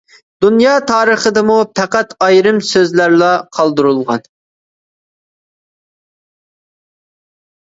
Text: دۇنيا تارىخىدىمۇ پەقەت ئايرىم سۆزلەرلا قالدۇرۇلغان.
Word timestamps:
دۇنيا 0.43 0.69
تارىخىدىمۇ 0.91 1.57
پەقەت 1.79 2.15
ئايرىم 2.27 2.61
سۆزلەرلا 2.69 3.29
قالدۇرۇلغان. 3.59 4.27